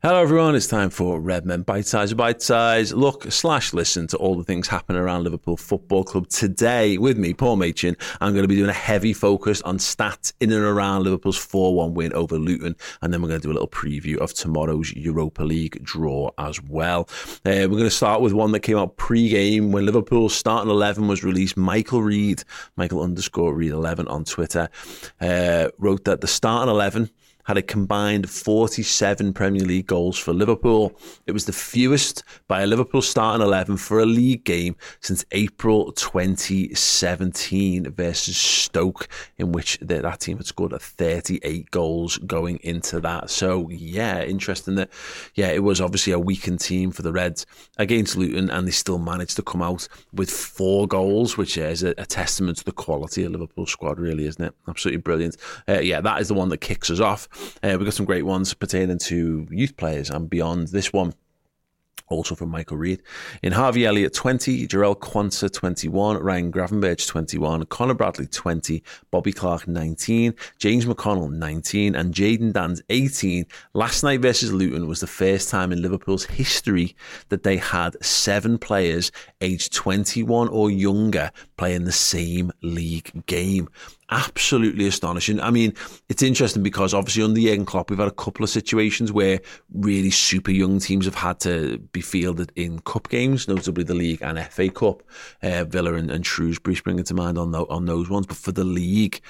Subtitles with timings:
[0.00, 0.54] Hello, everyone.
[0.54, 2.94] It's time for Redmen Bitesize Bite Size.
[2.94, 6.98] Look slash listen to all the things happening around Liverpool Football Club today.
[6.98, 7.96] With me, Paul Machin.
[8.20, 11.74] I'm going to be doing a heavy focus on stats in and around Liverpool's 4
[11.74, 12.76] 1 win over Luton.
[13.02, 16.62] And then we're going to do a little preview of tomorrow's Europa League draw as
[16.62, 17.08] well.
[17.44, 20.70] Uh, we're going to start with one that came out pre game when Liverpool's starting
[20.70, 21.56] 11 was released.
[21.56, 22.44] Michael Reed,
[22.76, 24.68] Michael underscore Reed 11 on Twitter,
[25.20, 27.10] uh, wrote that the starting 11
[27.48, 30.92] had a combined 47 Premier League goals for Liverpool.
[31.26, 35.90] It was the fewest by a Liverpool starting 11 for a league game since April
[35.92, 43.30] 2017 versus Stoke, in which that team had scored 38 goals going into that.
[43.30, 44.90] So, yeah, interesting that,
[45.34, 47.46] yeah, it was obviously a weakened team for the Reds
[47.78, 51.94] against Luton, and they still managed to come out with four goals, which is a,
[51.96, 54.52] a testament to the quality of Liverpool's squad, really, isn't it?
[54.68, 55.38] Absolutely brilliant.
[55.66, 57.26] Uh, yeah, that is the one that kicks us off.
[57.62, 60.68] Uh, we've got some great ones pertaining to youth players and beyond.
[60.68, 61.14] This one
[62.08, 63.02] also from Michael Reed.
[63.42, 69.68] In Harvey Elliott, 20, Jarell Quansah, 21, Ryan Gravenberch, 21, Conor Bradley, 20, Bobby Clark,
[69.68, 73.46] 19, James McConnell, 19, and Jayden Danns, 18.
[73.74, 76.96] Last night versus Luton was the first time in Liverpool's history
[77.28, 83.68] that they had seven players aged 21 or younger playing the same league game
[84.10, 85.40] absolutely astonishing.
[85.40, 85.74] I mean,
[86.08, 89.40] it's interesting because obviously under Jurgen Klopp, we've had a couple of situations where
[89.72, 94.22] really super young teams have had to be fielded in cup games, notably the league
[94.22, 95.02] and FA Cup.
[95.42, 98.26] Uh, Villa and, and Shrewsbury springing to mind on, the, on those ones.
[98.26, 99.20] But for the league,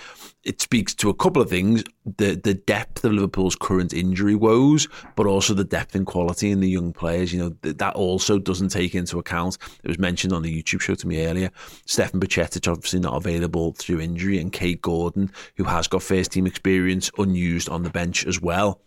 [0.45, 1.83] it speaks to a couple of things
[2.17, 6.61] the the depth of Liverpool's current injury woes, but also the depth and quality in
[6.61, 7.33] the young players.
[7.33, 9.59] You know that also doesn't take into account.
[9.83, 11.51] It was mentioned on the YouTube show to me earlier.
[11.87, 16.47] Stefan Bajcetic obviously not available through injury, and Kaide Gordon, who has got first team
[16.47, 18.81] experience, unused on the bench as well.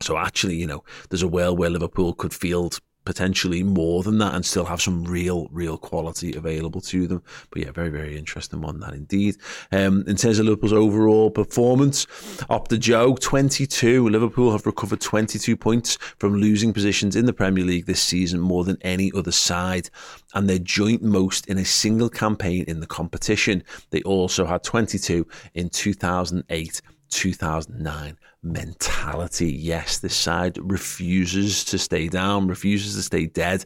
[0.00, 4.36] So actually, you know, there's a world where Liverpool could field potentially more than that
[4.36, 7.20] and still have some real, real quality available to them.
[7.50, 9.34] But yeah, very, very interesting one that indeed.
[9.72, 12.06] Um, in terms of Liverpool's overall performance,
[12.48, 14.08] Opta Joe, 22.
[14.08, 18.62] Liverpool have recovered 22 points from losing positions in the Premier League this season, more
[18.62, 19.90] than any other side.
[20.32, 23.64] And they're joint most in a single campaign in the competition.
[23.90, 29.52] They also had 22 in 2008 2009 mentality.
[29.52, 33.64] Yes, this side refuses to stay down, refuses to stay dead.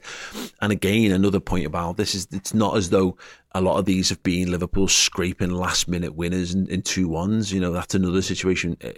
[0.60, 3.16] And again, another point about this is it's not as though
[3.52, 7.52] a lot of these have been Liverpool scraping last minute winners in, in two ones.
[7.52, 8.90] You know, that's another situation uh,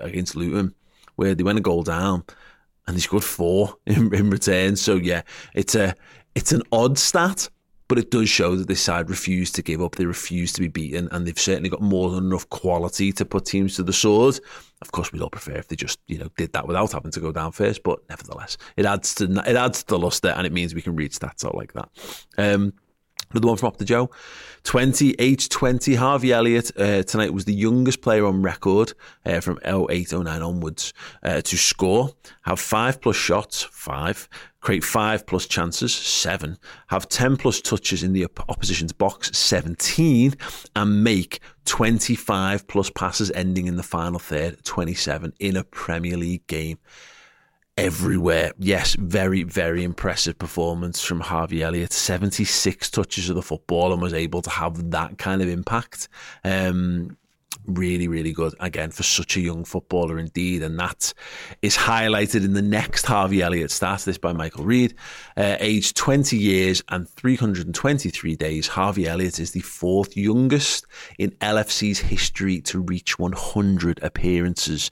[0.00, 0.74] against Luton
[1.14, 2.24] where they went a goal down
[2.86, 4.76] and they scored four in, in return.
[4.76, 5.22] So yeah,
[5.54, 5.94] it's a
[6.34, 7.48] it's an odd stat
[7.88, 9.94] but it does show that this side refused to give up.
[9.94, 13.46] They refused to be beaten, and they've certainly got more than enough quality to put
[13.46, 14.40] teams to the sword.
[14.82, 17.20] Of course, we'd all prefer if they just you know did that without having to
[17.20, 20.52] go down first, but nevertheless, it adds to it adds to the luster, and it
[20.52, 21.88] means we can read stats out like that.
[22.38, 22.72] Um,
[23.30, 24.10] Another one from Opta Joe.
[24.64, 28.92] 20, age 20, Harvey Elliott uh, tonight was the youngest player on record
[29.24, 30.92] uh, from 08, 09 onwards
[31.22, 32.10] uh, to score,
[32.42, 34.28] have five plus shots, five,
[34.66, 40.34] create five plus chances, seven, have 10 plus touches in the opposition's box, 17,
[40.74, 46.44] and make 25 plus passes ending in the final third, 27 in a Premier League
[46.48, 46.78] game
[47.78, 48.50] everywhere.
[48.58, 51.92] Yes, very, very impressive performance from Harvey Elliott.
[51.92, 56.08] 76 touches of the football and was able to have that kind of impact.
[56.42, 57.16] Um,
[57.66, 60.62] really, really good again for such a young footballer indeed.
[60.62, 61.12] And that
[61.62, 64.94] is highlighted in the next Harvey Elliott stat, this by Michael Reed.
[65.36, 70.86] Uh, aged 20 years and 323 days, Harvey Elliott is the fourth youngest
[71.18, 74.90] in LFC's history to reach 100 appearances.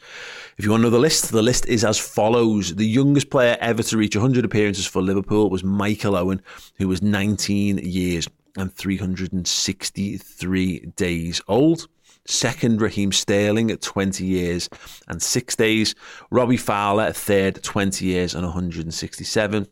[0.56, 2.74] If you want to know the list, the list is as follows.
[2.74, 6.42] The youngest player ever to reach 100 appearances for Liverpool was Michael Owen,
[6.76, 11.88] who was 19 years and 363 days old.
[12.26, 14.68] Second, Raheem Sterling at 20 years
[15.08, 15.94] and six days.
[16.30, 19.66] Robbie Fowler at third, 20 years and 167.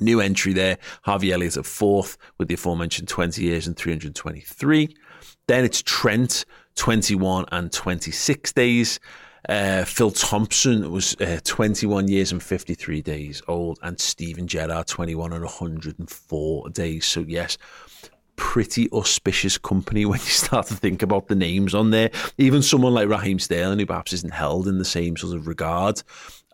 [0.00, 4.96] New entry there, Harvey Elliott at fourth with the aforementioned 20 years and 323.
[5.46, 6.44] Then it's Trent,
[6.76, 9.00] 21 and 26 days.
[9.48, 15.32] Uh, Phil Thompson was uh, 21 years and 53 days old, and Steven Gerrard 21
[15.32, 17.06] and 104 days.
[17.06, 17.56] So, yes,
[18.40, 22.10] pretty auspicious company when you start to think about the names on there.
[22.38, 26.02] Even someone like Raheem Sterling, who perhaps isn't held in the same sort of regard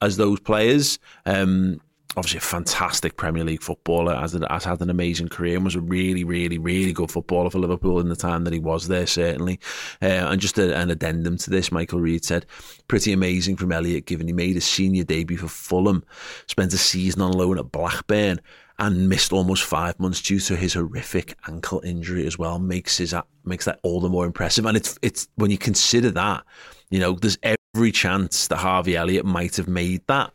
[0.02, 0.98] as those players.
[1.24, 1.80] Um,
[2.16, 5.80] obviously a fantastic Premier League footballer, has, has had an amazing career and was a
[5.80, 9.60] really, really, really good footballer for Liverpool in the time that he was there, certainly.
[10.02, 12.46] Uh, and just a, an addendum to this, Michael Reid said,
[12.88, 16.04] pretty amazing from Elliott, given he made his senior debut for Fulham,
[16.46, 18.40] spent a season on loan at Blackburn,
[18.78, 22.58] and missed almost five months due to his horrific ankle injury as well.
[22.58, 23.14] Makes his
[23.44, 24.66] makes that all the more impressive.
[24.66, 26.44] And it's it's when you consider that,
[26.90, 30.32] you know, there's every chance that Harvey Elliott might have made that.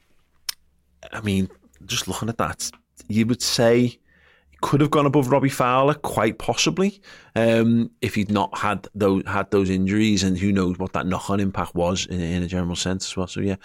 [1.11, 1.49] I mean,
[1.85, 2.69] just looking at that,
[3.07, 3.99] you would say
[4.61, 7.01] could have gone above Robbie Fowler, quite possibly,
[7.35, 11.29] um, if he'd not had those had those injuries, and who knows what that knock
[11.29, 13.27] on impact was in, in, a general sense as well.
[13.27, 13.55] So yeah,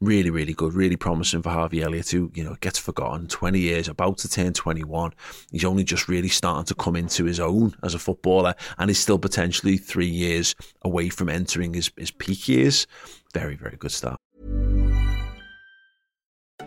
[0.00, 3.26] really, really good, really promising for Harvey Elliott, who you know gets forgotten.
[3.28, 5.12] Twenty years, about to turn twenty one.
[5.50, 9.00] He's only just really starting to come into his own as a footballer, and he's
[9.00, 12.86] still potentially three years away from entering his his peak years.
[13.32, 14.19] Very, very good start.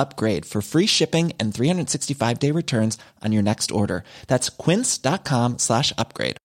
[0.00, 4.02] upgrade for free shipping and 365 day returns on your next order.
[4.26, 6.36] That's quince.com slash upgrade.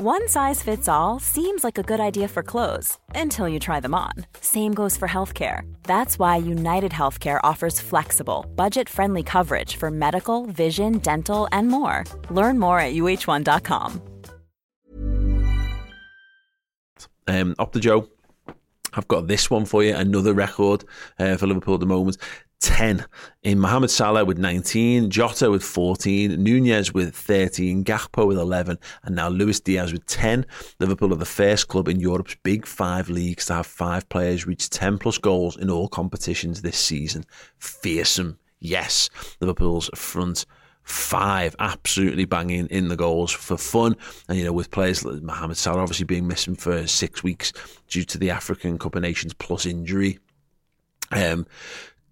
[0.00, 3.94] One size fits all seems like a good idea for clothes until you try them
[3.94, 4.26] on.
[4.40, 5.60] Same goes for healthcare.
[5.84, 12.02] That's why United Healthcare offers flexible, budget friendly coverage for medical, vision, dental, and more.
[12.28, 14.02] Learn more at uh1.com.
[17.26, 18.08] Um, Opta Joe.
[18.96, 20.84] I've got this one for you, another record
[21.18, 22.16] uh, for Liverpool at the moment.
[22.60, 23.04] 10
[23.42, 29.14] in Mohamed Salah with 19, Jota with 14, Nunez with 13, Gakpo with 11, and
[29.14, 30.46] now Luis Diaz with 10.
[30.80, 34.70] Liverpool are the first club in Europe's big five leagues to have five players reach
[34.70, 37.26] 10 plus goals in all competitions this season.
[37.58, 39.10] Fearsome, yes.
[39.40, 40.46] Liverpool's front
[40.84, 43.96] five absolutely banging in the goals for fun.
[44.28, 47.52] And, you know, with players like Mohamed Salah obviously being missing for six weeks
[47.88, 50.18] due to the African Cup of Nations plus injury.
[51.10, 51.46] Um,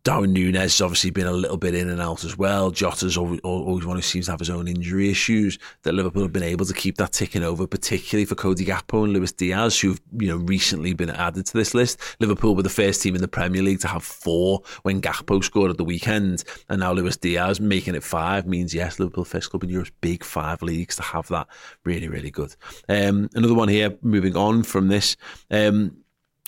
[0.05, 2.73] Darwin Nunez has obviously been a little bit in and out as well.
[2.73, 5.61] Jota's always, always one who seems to have his own injury issues.
[5.83, 9.13] That Liverpool have been able to keep that ticking over, particularly for Cody Gakpo and
[9.13, 12.01] Luis Diaz, who've you know recently been added to this list.
[12.19, 15.71] Liverpool were the first team in the Premier League to have four when Gakpo scored
[15.71, 19.63] at the weekend, and now Luis Diaz making it five means yes, Liverpool first club
[19.63, 21.47] in Europe's big five leagues to have that.
[21.85, 22.57] Really, really good.
[22.89, 23.97] Um, another one here.
[24.03, 25.17] Moving on from this.
[25.51, 25.99] Um,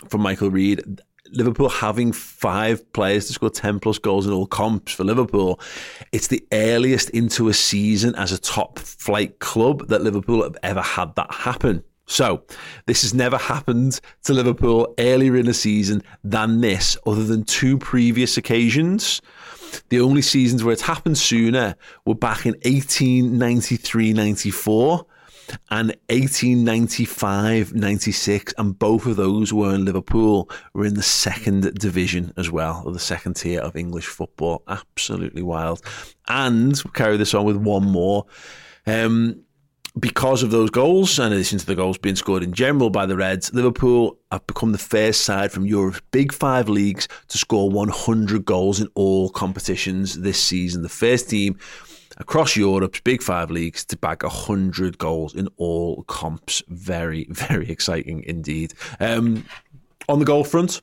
[0.09, 1.01] from Michael Reid,
[1.31, 5.59] Liverpool having five players to score 10 plus goals in all comps for Liverpool,
[6.13, 10.83] it's the earliest into a season as a top flight club that Liverpool have ever
[10.83, 11.83] had that happen.
[12.07, 12.45] So,
[12.87, 17.79] this has never happened to Liverpool earlier in the season than this, other than two
[17.79, 19.23] previous occasions.
[19.89, 25.07] The only seasons where it's happened sooner were back in 1893 94
[25.71, 32.33] and 1895 96 and both of those were in Liverpool were in the second division
[32.37, 34.63] as well or the second tier of English football.
[34.69, 35.83] Absolutely wild.
[36.29, 38.27] And carry this on with one more.
[38.87, 39.45] Um,
[39.99, 43.17] because of those goals, in addition to the goals being scored in general by the
[43.17, 48.45] Reds, Liverpool have become the first side from Europe's big five leagues to score 100
[48.45, 50.83] goals in all competitions this season.
[50.83, 51.59] The first team
[52.19, 56.63] across Europe's big five leagues to bag 100 goals in all comps.
[56.69, 58.75] Very, very exciting indeed.
[59.01, 59.45] Um,
[60.09, 60.81] on the goal front,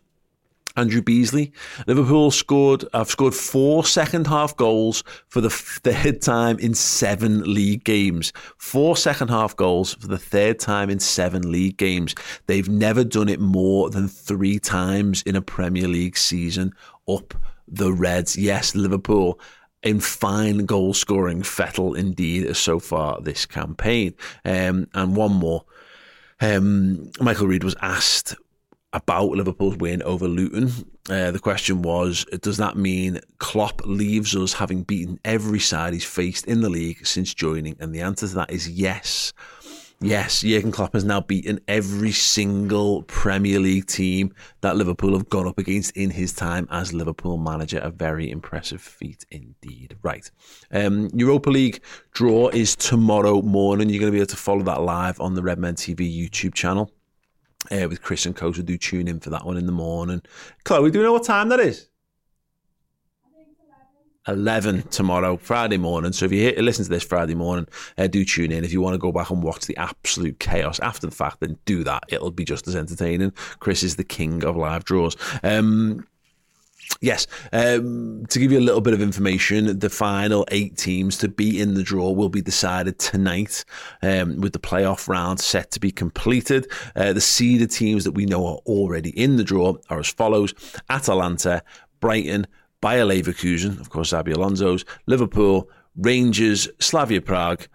[0.75, 1.51] Andrew Beasley.
[1.87, 7.83] Liverpool scored, have scored four second half goals for the third time in seven league
[7.83, 8.31] games.
[8.57, 12.15] Four second half goals for the third time in seven league games.
[12.47, 16.73] They've never done it more than three times in a Premier League season.
[17.07, 17.33] Up
[17.67, 18.37] the Reds.
[18.37, 19.39] Yes, Liverpool
[19.83, 24.13] in fine goal scoring fettle indeed so far this campaign.
[24.45, 25.65] Um, and one more.
[26.39, 28.35] Um, Michael Reid was asked
[28.93, 30.71] about Liverpool's win over Luton.
[31.09, 36.03] Uh, the question was, does that mean Klopp leaves us having beaten every side he's
[36.03, 37.77] faced in the league since joining?
[37.79, 39.33] And the answer to that is yes.
[40.03, 45.47] Yes, Jurgen Klopp has now beaten every single Premier League team that Liverpool have gone
[45.47, 47.77] up against in his time as Liverpool manager.
[47.77, 49.95] A very impressive feat indeed.
[50.01, 50.29] Right.
[50.71, 53.89] Um, Europa League draw is tomorrow morning.
[53.89, 56.91] You're going to be able to follow that live on the Redmen TV YouTube channel
[57.69, 58.51] uh, with Chris and Co.
[58.51, 60.23] So do tune in for that one in the morning.
[60.63, 61.90] Chloe, do you know what time that is?
[64.27, 66.11] 11 tomorrow, Friday morning.
[66.11, 68.63] So if you listen to this Friday morning, uh, do tune in.
[68.63, 71.57] If you want to go back and watch the absolute chaos after the fact, then
[71.65, 72.03] do that.
[72.09, 73.31] It'll be just as entertaining.
[73.59, 75.15] Chris is the king of live draws.
[75.43, 76.07] Um,
[76.99, 81.29] Yes, um, to give you a little bit of information, the final eight teams to
[81.29, 83.63] be in the draw will be decided tonight,
[84.01, 86.69] um, with the playoff round set to be completed.
[86.95, 90.53] Uh, the seeded teams that we know are already in the draw are as follows:
[90.89, 91.63] Atalanta,
[92.01, 92.45] Brighton,
[92.81, 97.67] Bayer Leverkusen, of course, Xabi Alonso's, Liverpool, Rangers, Slavia Prague.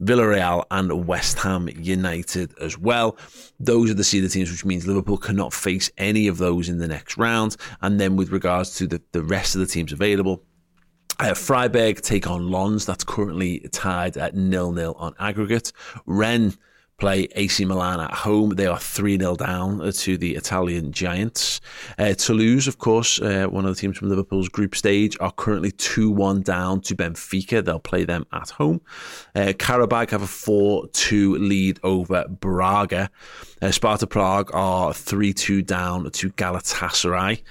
[0.00, 3.16] Villarreal and West Ham United as well.
[3.58, 6.86] Those are the seeded teams, which means Liverpool cannot face any of those in the
[6.86, 7.56] next round.
[7.82, 10.44] And then with regards to the, the rest of the teams available,
[11.18, 12.86] uh, Freiburg take on Lens.
[12.86, 15.72] That's currently tied at nil nil on aggregate.
[16.06, 16.56] Rennes
[16.98, 18.50] play AC Milan at home.
[18.50, 21.60] They are 3 0 down to the Italian Giants.
[21.96, 25.70] Uh, Toulouse, of course, uh, one of the teams from Liverpool's group stage, are currently
[25.70, 27.64] 2 1 down to Benfica.
[27.64, 28.80] They'll play them at home.
[29.34, 33.10] Uh, have a 4 2 lead over Braga.
[33.62, 37.42] Uh, Sparta Prague are 3 2 down to Galatasaray.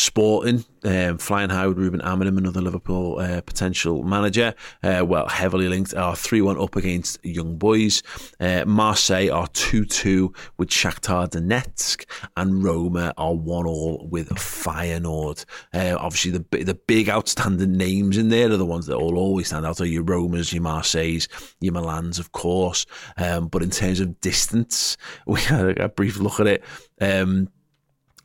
[0.00, 4.54] Sporting, um, flying high with Ruben Amorim, another Liverpool uh, potential manager.
[4.82, 8.02] Uh, well, heavily linked are 3 1 up against Young Boys.
[8.40, 12.06] Uh, Marseille are 2 2 with Shakhtar Donetsk.
[12.38, 15.44] And Roma are 1 all with Feyenoord.
[15.74, 19.48] Uh, obviously, the, the big outstanding names in there are the ones that will always
[19.48, 21.28] stand out are your Romas, your Marseilles,
[21.60, 22.86] your Milans, of course.
[23.18, 26.64] Um, but in terms of distance, we had a brief look at it.
[27.02, 27.50] Um,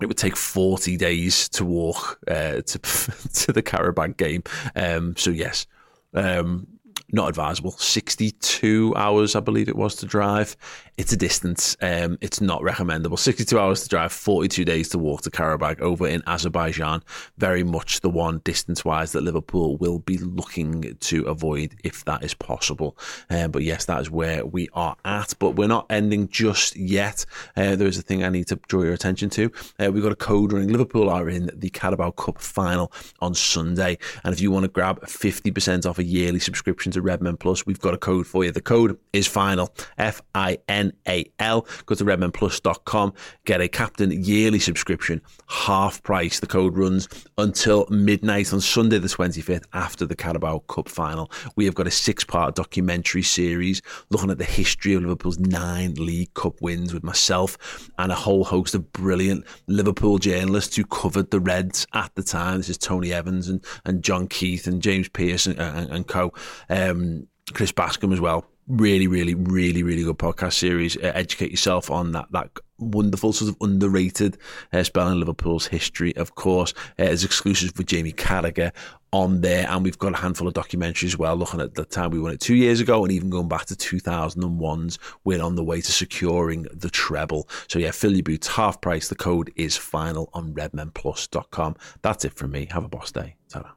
[0.02, 2.80] it would take 40 days to walk uh, to
[3.34, 4.44] to the Qarabag game.
[4.76, 5.68] Um, so yes,
[6.14, 6.68] um,
[7.12, 7.72] not advisable.
[7.72, 10.56] 62 hours, I believe it was, to drive.
[10.98, 11.76] It's a distance.
[11.82, 13.18] Um, it's not recommendable.
[13.18, 17.04] 62 hours to drive, 42 days to walk to Qarabag over in Azerbaijan.
[17.38, 22.24] Very much the one distance wise that Liverpool will be looking to avoid if that
[22.24, 22.98] is possible.
[23.30, 25.34] Um, but yes, that is where we are at.
[25.38, 27.26] But we're not ending just yet.
[27.58, 29.52] Uh, there is a thing I need to draw your attention to.
[29.78, 30.70] Uh, we've got a code ring.
[30.70, 33.98] Liverpool are in the Carabao Cup final on Sunday.
[34.24, 37.82] And if you want to grab 50% off a yearly subscription to Redmen Plus, we've
[37.82, 38.52] got a code for you.
[38.52, 41.68] The code is final F I N A L.
[41.86, 43.14] Go to redmenplus.com,
[43.46, 46.40] get a captain yearly subscription, half price.
[46.40, 51.32] The code runs until midnight on Sunday, the 25th, after the Carabao Cup final.
[51.56, 55.94] We have got a six part documentary series looking at the history of Liverpool's nine
[55.96, 61.32] League Cup wins with myself and a whole host of brilliant Liverpool journalists who covered
[61.32, 62.58] the Reds at the time.
[62.58, 66.34] This is Tony Evans and, and John Keith and James Pearce and, and, and co.
[66.70, 68.46] Um, Chris Bascombe as well.
[68.68, 70.98] Really, really, really, really good podcast series.
[70.98, 74.38] Uh, educate yourself on that that wonderful sort of underrated
[74.74, 76.16] uh, spell in Liverpool's history.
[76.18, 78.72] Of course, uh, it's exclusive for Jamie Carragher
[79.14, 82.10] on there, and we've got a handful of documentaries as well, looking at the time
[82.10, 85.64] we won it two years ago, and even going back to 2001's win on the
[85.64, 87.48] way to securing the treble.
[87.68, 89.10] So yeah, fill your boots, half price.
[89.10, 91.76] The code is final on redmenplus.com.
[92.02, 92.68] That's it from me.
[92.72, 93.36] Have a boss day.
[93.48, 93.76] ta